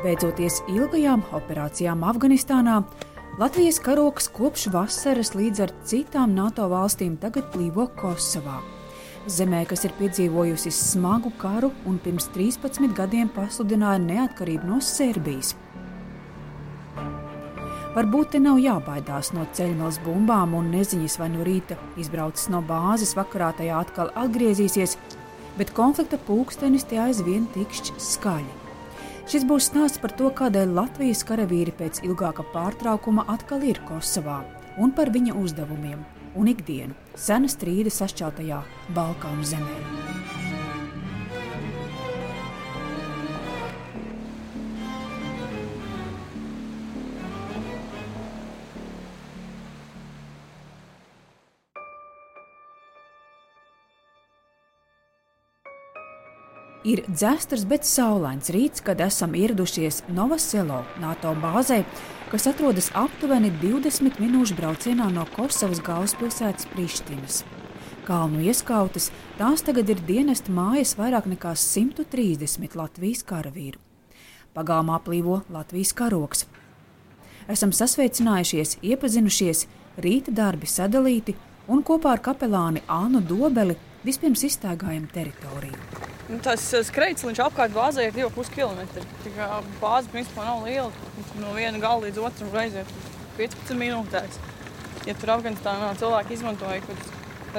[0.00, 2.78] Beidzoties ilgajām operācijām Afganistānā,
[3.36, 8.62] Latvijas karoks kopš vasaras līdz ar citām NATO valstīm tagad plīvo Kosovā.
[9.28, 15.52] Zemē, kas ir piedzīvojusi smagu karu un pirms 13 gadiem pasludināja neatkarību no Serbijas.
[17.92, 23.12] Varbūt te nav jābaidās no ceļmalas bumbām un neziņas, vai no rīta izbraucis no bāzes,
[23.18, 24.96] vakarā tajā atkal atgriezīsies,
[25.60, 28.59] bet konflikta pulkstenis te aizvien tikšķi skaļi.
[29.28, 34.40] Šis būs stāsts par to, kādēļ Latvijas karavīri pēc ilgāka pārtraukuma atkal ir Kosovā
[34.80, 36.04] un par viņa uzdevumiem
[36.38, 38.62] un ikdienu sena strīda sašķeltajā
[38.96, 40.49] Balkānu zemē.
[56.80, 61.82] Ir dzēsters, bet saulains rīts, kad esam ieradušies Novaselo, NATO bāzē,
[62.32, 67.42] kas atrodas aptuveni 20 minūšu braucienā no Kosovas galvaspilsētas Prištinas.
[68.08, 73.76] Kalnu ieskautas, tās tagad ir dienesta mājas vairāk nekā 130 Latvijas karavīru.
[74.56, 76.46] Pagāmā plīvo Latvijas karoks.
[77.44, 79.66] Esam sasveicinājušies, iepazinušies,
[80.00, 81.36] rīta darbi sadalīti
[81.68, 85.99] un kopā ar kapelāni Ānu Dobeli vispirms iztaigājam teritoriju.
[86.30, 88.82] Nu, tas eh, skrejceļš apkārt bāzē ir 2,5 km.
[89.24, 89.48] Tā kā
[89.80, 90.90] bāze principā nav liela.
[91.40, 92.92] No viena gala līdz otram aiziet
[93.38, 94.38] 15 minūtēs.
[95.08, 97.08] Ja tur Afganistānā cilvēki izmantoja kaut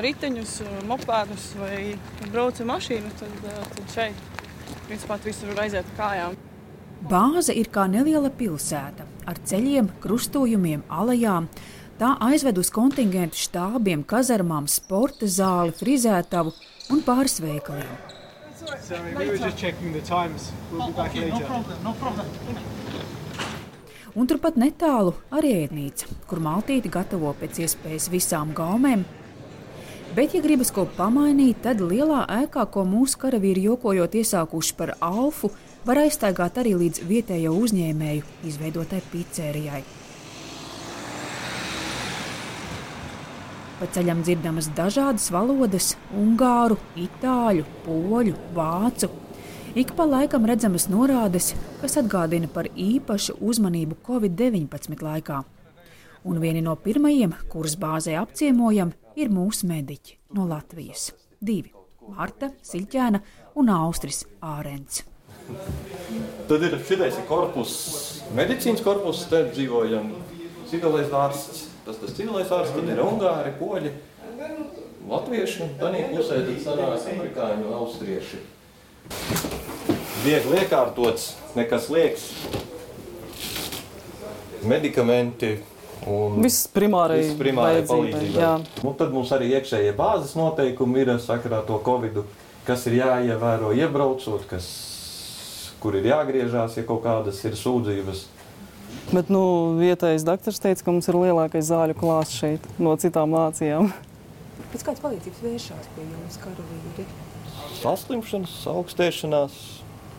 [0.05, 0.53] riteņus,
[0.88, 1.97] mopēdus vai
[2.30, 4.23] brauca mašīnu, tad, eh, tad šeit
[4.88, 6.39] principā visur var aiziet kājām.
[7.11, 11.49] Bāze ir kā neliela pilsēta ar ceļiem, krustojumiem, alejām.
[11.99, 16.53] Tā aizved uz kontingentu štābiem, kazarmām, sporta zāli, frizētavu
[16.89, 18.20] un pāris veikaliem.
[18.80, 20.52] Sorry, we were just checking the times.
[20.72, 21.39] We'll be back okay, later.
[21.39, 22.25] No problem, no problem.
[24.15, 29.05] Un turpat netālu arī ēdnīca, kur maltīti gatavo pēc iespējas visām gaumēm.
[30.15, 35.54] Bet, ja gribas ko pamainīt, tad lielā ēkā, ko mūsu karavīri jokojot iesākuši par alfu,
[35.87, 39.83] var aiztaigāt arī līdz vietējo uzņēmēju izveidotai pizzērijai.
[43.81, 49.09] Pa ceļam dzirdamas dažādas valodas- ungāru, itāļu, poļu, vācu.
[49.73, 55.43] Ik pa laikam redzamas norādes, kas atgādina par īpašu uzmanību Covid-19 laikā.
[56.25, 61.13] Un vieni no pirmajiem, kurus bāzē apciemojam, ir mūsu mediķi no Latvijas.
[61.43, 61.73] Divi-
[62.15, 63.19] Marta Siļķēna
[63.55, 65.02] un Austris Ārens.
[66.48, 70.13] Tad ir šis korpus, medicīnas korpus, te dzīvojam
[70.69, 73.93] civilais ārsts tas, tas civilais ārsts, tad ir ungāri, poļi,
[75.09, 78.42] latvieši, un tādā pusē tad sanāk amerikāņi un austrieši.
[80.21, 82.30] Viegli iekārtots, nekas liekas,
[84.61, 85.58] medikamenti,
[86.02, 88.45] Viss primārai, viss primārai palīdzībai.
[88.81, 92.23] Nu, tad mums arī iekšējie bāzes noteikumi ir sakarā to Covid,
[92.65, 94.65] kas ir jāievēro iebraucot, kas,
[95.81, 98.25] kur ir jāgriežās, ja kaut kādas ir sūdzības.
[99.12, 99.42] Bet nu,
[99.80, 103.90] vietējais doktors teica, ka mums ir lielākais zāļu klāsts šeit no citām nācijām.
[104.72, 107.08] Pēc kādas palīdzības vēršās pie jums karavīri?
[107.82, 109.58] Saslimšanas, augstēšanās,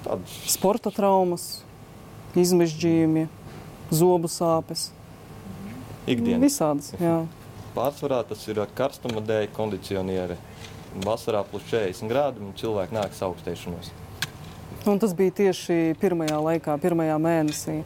[0.05, 1.62] tādas sporta traumas,
[2.37, 3.28] izmežģījumi,
[3.94, 4.91] zobu sāpes.
[6.04, 6.44] Ikdienas.
[6.44, 7.22] Visādas, jā.
[7.77, 10.37] Pārsvarā tas ir karstuma dēļ kondicionieri.
[11.00, 13.89] Vasarā plus 40 grādi un cilvēki nāk augstēšanos.
[14.84, 17.78] Un tas bija tieši pirmajā laikā, pirmajā mēnesī.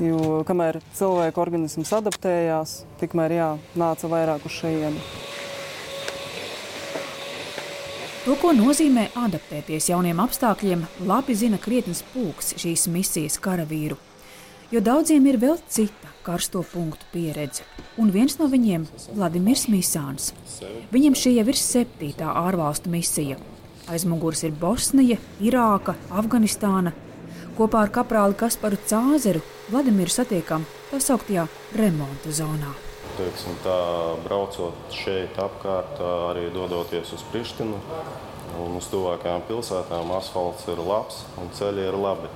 [0.00, 5.02] Jo kamēr cilvēka organisms adaptējās, tikmēr jā, nāca vairāk uz šejienu.
[8.24, 13.96] To, ko nozīmē adaptēties jauniem apstākļiem, labi zina krietnes pulks šīs misijas karavīru.
[14.70, 17.64] Jo daudziem ir vēl cita karsto punktu pieredze,
[17.98, 18.84] un viens no viņiem-
[19.16, 20.32] Vladimirs Misāns.
[20.92, 23.36] Viņam šī jau ir septītā ārvalstu misija.
[23.88, 26.92] Aiz muguras ir Bosnija, Irāka, Afganistāna,
[27.60, 31.42] Kopā ar kaprāli Kasparu Cāzeru Vladimiru satiekam tā sauktajā
[31.76, 32.70] remonta zonā.
[33.18, 33.74] Teiksim, tā,
[34.24, 37.76] braucot šeit apkārt, arī dodoties uz Prištinu
[38.62, 42.32] un uz tuvākajām pilsētām, asfalts ir labs un ceļi ir labi.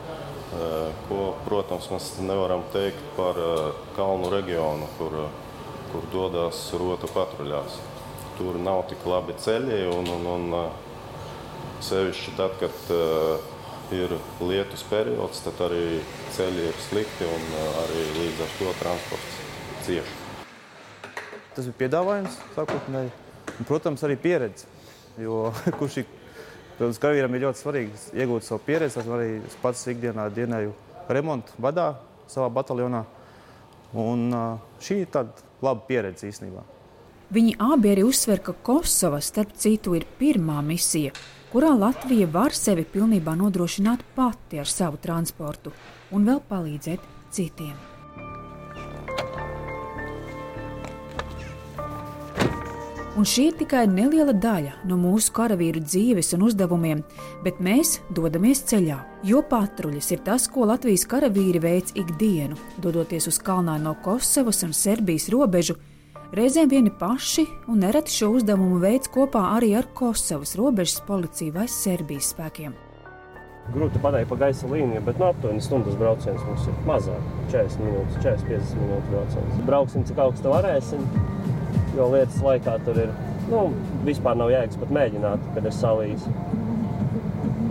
[1.08, 3.40] Ko, protams, mēs nevaram teikt par
[3.96, 5.16] kalnu reģionu, kur,
[5.94, 7.80] kur dodas rotu patruļās.
[8.36, 13.52] Tur nav tik labi ceļi un, un, un sevišķi tad, kad
[13.92, 16.00] ir lietus periods, tad arī
[16.36, 19.40] ceļi ir slikti un uh, arī līdz ar to transports
[19.86, 20.20] cieši.
[21.54, 23.12] Tas bija piedāvājums sākotnēji,
[23.68, 24.70] protams, arī pieredze.
[25.20, 26.12] Jo kurš ir
[26.74, 28.98] Protams, karavīram ir ļoti svarīgi iegūt savu pieredzi.
[28.98, 29.28] Esmu arī
[29.62, 30.72] pats ikdienā dienēju
[31.14, 31.92] remontu vadā
[32.26, 33.04] savā bataljonā.
[33.94, 34.34] Un
[34.82, 36.64] šī ir tāda laba pieredze īstenībā.
[37.32, 41.14] Viņi abi arī uzsver, ka Kosova, starp citu, ir pirmā misija,
[41.52, 45.72] kurā Latvija var sevi pilnībā nodrošināt pati ar savu transportu
[46.12, 47.74] un vēl palīdzēt citiem.
[53.14, 57.04] Un šī ir tikai neliela daļa no mūsu karavīru dzīves un uzdevumiem,
[57.44, 63.38] bet mēs dodamies ceļā, jo patruļas ir tas, ko Latvijas karavīri veic ikdienu, dodoties uz
[63.38, 65.78] kalnāno Kosovas un Serbijas robežu.
[66.34, 71.68] Reizēm vieni paši un nereti šo uzdevumu veids kopā arī ar Kosovas robežas policiju vai
[71.70, 72.74] Serbijas spēkiem.
[73.74, 77.30] Grūti pateikt pa gaisa līniju, bet no nu, aptuveni stundas brauciens mums ir mazāk.
[77.54, 79.62] 40 minūtes, 40-50 minūtes brauciens.
[79.70, 81.06] Brauksim, cik augstu varēsim
[81.94, 83.10] Jo lietas laikā tur ir
[83.46, 83.68] nu,
[84.06, 86.26] vispār nav jēgas pat mēģināt, kad ir salījis.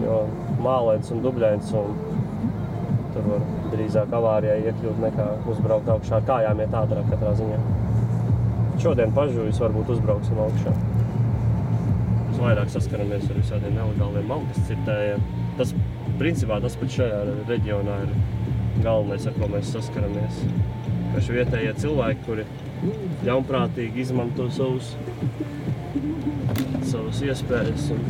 [0.03, 0.21] Jo
[0.63, 1.97] mālēns un dubļains un
[3.13, 3.43] tur var
[3.73, 7.59] drīzāk avārijai iekļūt nekā uzbraukt augšā kājām, iet ātrāk katrā ziņā.
[8.81, 10.73] Šodien pažūjas varbūt uzbrauksim augšā.
[12.33, 15.27] Mēs vairāk saskaramies ar visādiem nelegāliem augas cirtējiem.
[15.59, 15.73] Tas,
[16.19, 17.19] principā, tas pat šajā
[17.51, 18.15] reģionā ir
[18.81, 20.41] galvenais, ar ko mēs saskaramies.
[21.13, 22.47] Kaži vietējie cilvēki, kuri
[23.27, 24.95] ļaunprātīgi izmanto savus,
[26.89, 28.01] savas iespējas un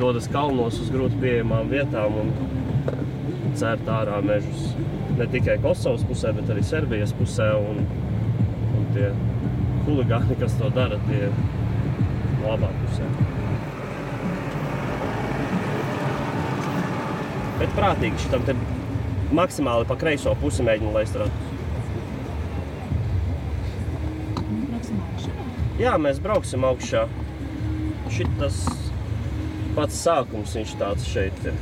[0.00, 2.32] dodas kalnos uz grūti pieejamām vietām un
[3.56, 4.72] cērt ārā mežus.
[5.16, 7.52] Ne tikai Kosovas pusē, bet arī Serbijas pusē.
[7.56, 7.84] Un,
[8.76, 9.12] un tie
[9.86, 11.32] huligāni, kas to dara, tie ir
[12.42, 13.08] labā pusē.
[17.56, 18.56] Bet prātīgi šitam te
[19.36, 21.52] maksimāli pa kreiso pusi mēģina laist ratus.
[25.80, 27.06] Jā, mēs brauksim augšā.
[28.12, 28.60] Šis
[29.76, 31.58] pats sākums viņš tāds šeit ir.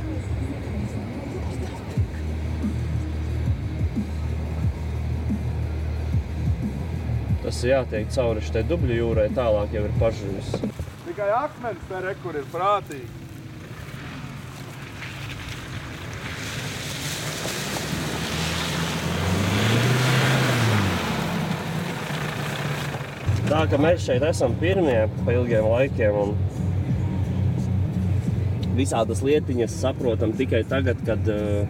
[7.45, 10.47] Tas ir jātiek cauri šai dubļu jūrai, tālāk jau ir pažuvis.
[11.05, 13.05] Tikai akmens te rekur ir prātīgi.
[23.45, 26.17] Tā ka mēs šeit esam pirmie pa ilgiem laikiem.
[26.17, 26.33] Un
[28.73, 31.69] visādas lietiņas saprotam tikai tagad, kad, eh,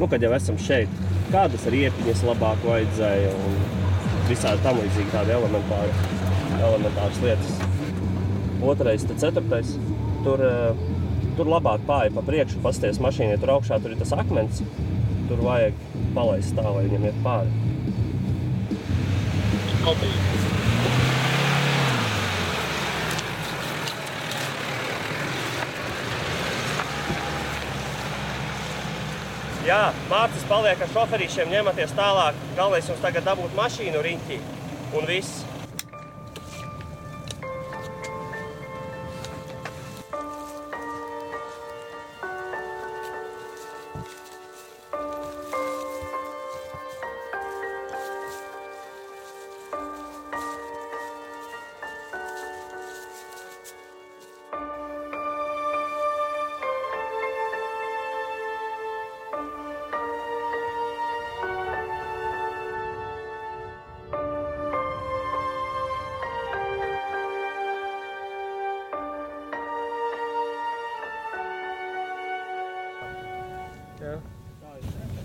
[0.00, 0.88] nu, kad jau esam šeit.
[1.28, 3.85] Kādas riepiņas labāk vajadzēja un
[4.30, 5.92] visādi tam līdzīgi tādi elementāri,
[6.58, 7.58] elementāras lietas.
[8.66, 9.74] Otrais, tad ceturtais.
[10.24, 10.80] Tur, eh,
[11.36, 14.62] tur labāk pāri pa priekšu, pasties mašīnai, tur augšā tur ir tas akmens.
[15.28, 15.78] Tur vajag
[16.14, 17.50] palaist tā, lai viņam iet pāri.
[19.86, 20.45] Kopīgi.
[29.66, 32.36] Jā, Mārcis paliek ar šoferīšiem, ņematies tālāk.
[32.54, 34.36] Galvenais jums tagad dabūt mašīnu riņķī
[34.94, 35.40] un viss.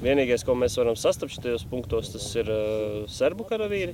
[0.01, 3.93] Vienīgais, ko mēs varam sastapt šajos punktos, tas ir uh, serbu karavīri.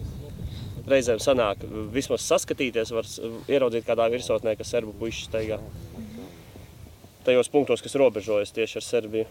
[0.87, 3.07] Reizēm sanāk, vismaz saskatīties, var
[3.51, 5.57] ieraudzīt kādā virsotnē, ka serbu puiši steigā.
[7.27, 9.25] Tajos punktos, kas robežojas tieši ar Serbiju,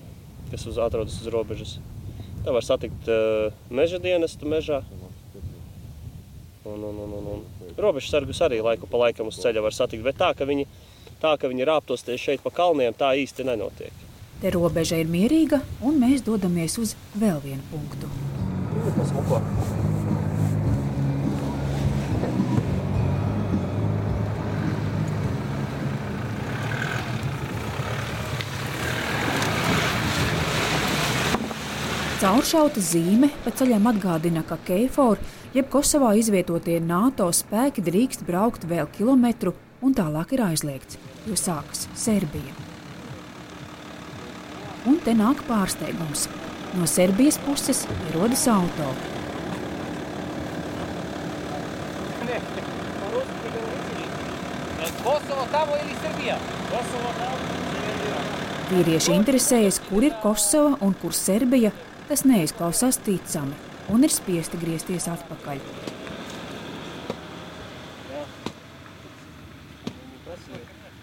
[0.50, 1.78] kas uz, atrodas uz robežas.
[2.44, 4.82] Tā var satikt uh, meža dienestu mežā.
[6.66, 7.70] Un, un, un, un, un.
[7.80, 10.68] Robežas sargus arī laiku pa laikam uz ceļa var satikt, bet tā, ka viņi,
[11.24, 14.05] tā, ka viņi rāptos tieši šeit pa kalniem, tā īsti nenotiek.
[14.40, 18.10] Te robeža ir mierīga, un mēs dodamies uz vēl vienu punktu.
[32.20, 35.20] Cauršauta zīme pa ceļam atgādina, ka Keifor,
[35.56, 41.88] jeb Kosovā izvietotie NATO spēki drīkst braukt vēl kilometru, un tālāk ir aizliegts, jo sākas
[41.96, 42.75] Serbija.
[44.86, 46.28] Un te nāk pārsteigums.
[46.78, 48.90] No Serbijas puses ierodas auto.
[58.66, 61.70] Vīrieši interesējas, kur ir Kosova un kur Serbija,
[62.08, 63.54] tas neizklausās ticami
[63.94, 65.62] un ir spiesti griezties atpakaļ.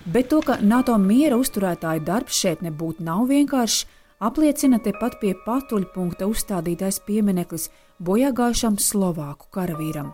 [0.06, 3.86] Bet to, ka NATO miera uzturētāju darbs šeit nebūtu nav vienkāršs,
[4.20, 7.70] apliecina tepat pie patruļpunkta uzstādītais piemineklis
[8.04, 10.12] bojāgājušam Slovāku karavīram.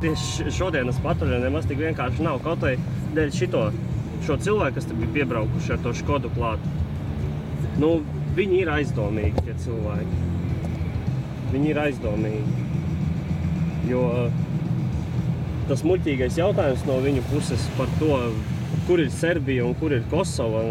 [0.00, 2.40] Tieši šodienas patruļa nemaz tik vienkārši nav.
[2.44, 2.80] Kaut arī
[3.16, 3.66] dēļ šito,
[4.24, 6.72] cilvēku, kas bija piebraukuši ar to skodu klātu.
[7.76, 7.98] Nu,
[8.36, 10.24] viņi ir aizdomīgi, tie cilvēki.
[11.52, 12.64] Viņi ir aizdomīgi.
[13.92, 14.02] Jo
[15.66, 18.18] tas muļķīgais jautājums no viņu puses par to,
[18.86, 20.62] kur ir Serbija un kur ir Kosova,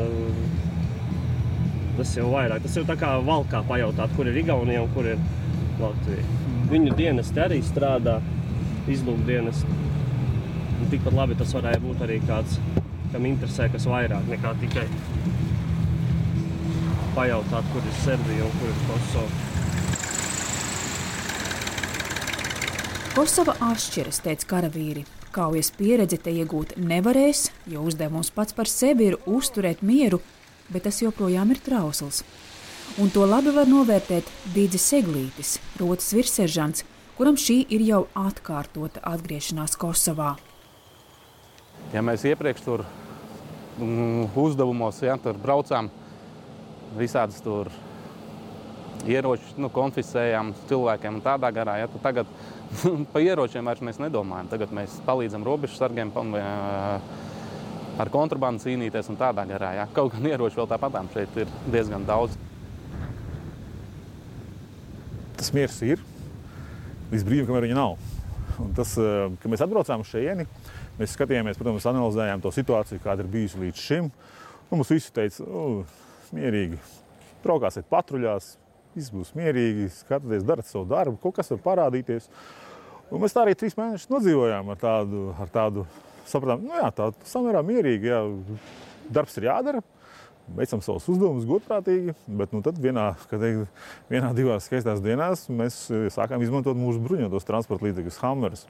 [1.98, 2.64] tas jau vairāk.
[2.64, 5.22] Tas jau tā kā valkā pajautāt, kur ir Igaunija un kur ir
[5.82, 6.24] Latvija.
[6.72, 8.20] Viņu dienesti arī strādā,
[8.92, 9.64] izlūkdienas.
[9.66, 12.60] Un tikpat labi tas varēja būt arī kāds,
[13.14, 14.86] kam interesē kas vairāk nekā tikai
[17.16, 19.55] pajautāt, kur ir Serbija un kur ir Kosova.
[23.16, 25.06] Kosova atšķiras, teica karavīri.
[25.32, 30.20] Kaujas pieredzi te iegūt nevarēs, jo uzdevums pats par sevi ir uzturēt mieru,
[30.68, 32.26] bet tas joprojām ir trausls.
[33.00, 36.84] Un to labi var novērtēt Dīdzis Seglītis, rotas virsseržants,
[37.16, 40.34] kuram šī ir jau atkārtota atgriešanās Kosovā.
[41.96, 42.84] Ja mēs iepriekš tur
[43.80, 45.88] mm, uzdevumos ja, tur braucām,
[47.00, 47.72] visādas tur
[49.08, 52.36] ieročus nu, konfiscējām cilvēkiem un tādā garā, ja, tad tagad
[53.14, 54.50] par ieročiem vairs mēs nedomājam.
[54.52, 56.12] Tagad mēs palīdzam robežsargiem
[57.96, 59.72] ar kontrabandu cīnīties un tādā garā.
[59.78, 59.86] Ja.
[59.96, 62.36] Kaut gan ieroči vēl tāpatām šeit ir diezgan daudz.
[65.36, 66.04] Tas miers ir
[67.12, 67.98] līdz brīdim, kamēr viņa nav.
[68.64, 70.46] Un tas, kad mēs atbraucām šeit,
[71.00, 74.12] mēs skatījāmies, protams, analizējām to situāciju, kāda ir bijusi līdz šim.
[74.70, 75.44] Un mums visi teica,
[76.36, 76.80] mierīgi,
[77.44, 78.56] braukāsiet patruļās,
[78.96, 82.30] viss būs mierīgi, skatieties, darat savu darbu, kaut kas var parādīties.
[83.14, 85.86] Un mēs tā arī trīs mēnešus nodzīvojām ar tādu, ar tādu
[86.26, 88.22] sapratām, nu jā, tā samērā mierīgi, jā,
[89.14, 89.84] darbs ir jādara,
[90.54, 93.70] veicam savus uzdevumus godprātīgi, bet nu, vienā, teikt,
[94.12, 98.66] vienā, divās skaistās dienās mēs eh, sākām izmantot mūsu bruņotos transporta līdzekļus, Hammers,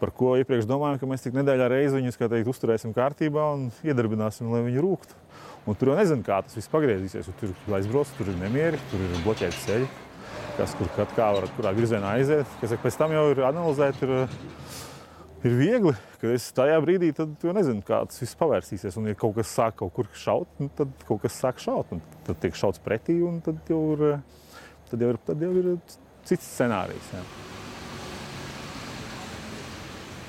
[0.00, 4.48] par ko iepriekš domājām, ka mēs tik nedēļā reizi viņus teikt, uzturēsim kārtībā un iedarbināsim,
[4.52, 5.20] lai viņi rūktu.
[5.68, 7.28] Un tur jau nezinu, kā tas viss pagriezīsies.
[7.40, 9.90] Tur ir aizbrauc, tur ir nemieri, tur ir bloķēti ceļi,
[10.56, 12.48] kas kur kad kā var, kurā virzienā aiziet.
[12.62, 14.14] Kas, pēc tam jau ir analizēt, ir,
[15.44, 18.96] ir viegli, ka es tajā brīdī tad, nezinu, kā tas viss pavērsīsies.
[19.00, 21.92] Un, ja kaut kas sāk kaut kur šaut, nu, tad kaut kas sāk šaut.
[22.26, 24.18] Tad tiek šauts pretī, un tad jau ir,
[24.90, 25.72] tad jau ir, tad jau ir
[26.24, 27.14] cits scenārijs.
[27.16, 27.49] Jā.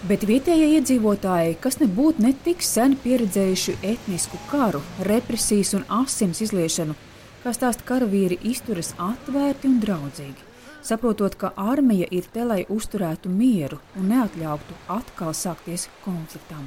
[0.01, 6.96] Bet vietējie iedzīvotāji, kas nebūtu ne tik sen pieredzējuši etnisku karu, represijas un asins izliešanu,
[7.43, 10.48] kā stāsta karavīri, izturas atvērti un draudzīgi.
[10.81, 16.65] Saprotot, ka armija ir te, lai uzturētu mieru un neatļautu atkal sākties konfliktam.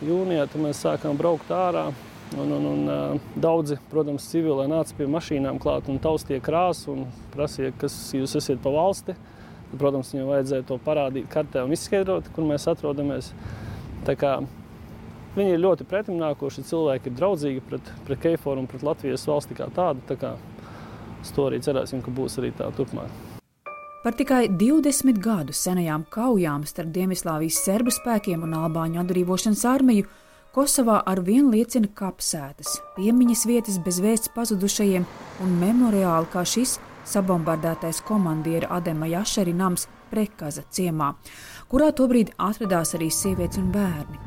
[0.00, 1.90] Jūnijā mēs sākām braukt ārā.
[2.40, 7.04] Un, un, un, daudzi, protams, civili nāca pie mašīnām klāt un taustīja krāsu un
[7.36, 9.12] prasīja, kas jūs esat pa valsti.
[9.80, 13.32] Protams, viņam vajadzēja to parādīt kartē un izskaidrot, kur mēs atrodamies.
[15.34, 19.66] Viņi ir ļoti pretimnākoši, cilvēki ir draudzīgi pret, pret Keiforu un pret Latvijas valsti kā
[19.74, 20.04] tādu.
[20.06, 20.34] Tā kā
[21.34, 23.10] to arī cerēsim, ka būs arī tā turpmāk.
[24.04, 30.04] Par tikai 20 gadu senajām kaujām starp Dienvidslāvijas serbu spēkiem un Albāņu atbrīvošanas armiju
[30.54, 35.06] Kosovā ar vienu liecina kapsētas, piemiņas vietas bez vēsts pazudušajiem
[35.42, 36.76] un memoriāli kā šis
[37.08, 41.14] sabombardētais komandiera Adema Jašeri nams Prekaza ciemā,
[41.68, 44.20] kurā tobrīd atradās arī sievietes un bērni.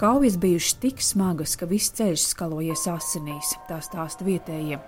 [0.00, 4.80] Kaujas bijušas tik smagas, ka viss ceļš skalojies asinīs, tā stāsta vietējie.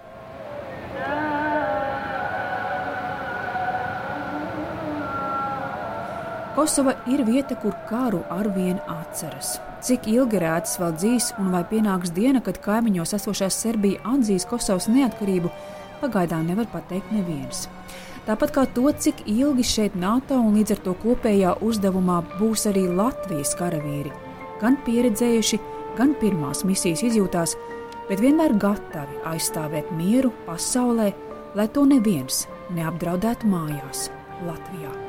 [6.52, 9.54] Kosova ir vieta, kur karu arvien atceras.
[9.82, 14.86] Cik ilgi rētas vēl dzīs, un vai pienāks diena, kad kaimiņos esošā Serbija atzīs Kosovas
[14.92, 15.48] neatkarību,
[16.02, 17.66] pagaidām nevar pateikt neviens.
[18.26, 22.84] Tāpat kā to, cik ilgi šeit NATO un līdz ar to kopējā uzdevumā būs arī
[22.86, 24.12] Latvijas karavīri,
[24.62, 25.58] gan pieredzējuši,
[25.98, 27.56] gan pirmās misijas izjūtās,
[28.06, 31.10] bet vienmēr gatavi aizstāvēt mieru pasaulē,
[31.58, 32.44] lai to neviens
[32.76, 34.10] neapdraudētu mājās
[34.46, 35.01] Latvijā.